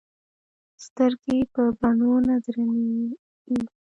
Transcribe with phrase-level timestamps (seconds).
[0.85, 2.83] سترګې په بڼو نه درنې
[3.49, 3.67] ايږي